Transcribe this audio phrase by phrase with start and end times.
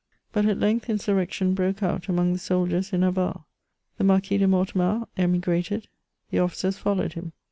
[0.33, 3.45] But at length insurrection broke out among the soldiers in Navarre.
[3.99, 5.85] The Marquis de Mortemart emig^ted;
[6.31, 7.33] the officers followed him.